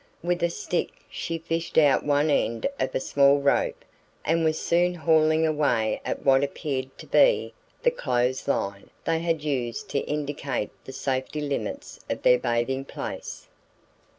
[0.23, 3.85] With a stick she fished out one end of a small rope
[4.25, 9.43] and was soon hauling away at what appeared to be the "clothes line" they had
[9.43, 13.47] used to indicate the safety limits of their bathing place.